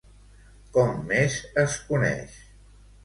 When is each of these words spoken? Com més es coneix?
Com 0.77 0.95
més 1.11 1.37
es 1.65 1.77
coneix? 1.91 2.37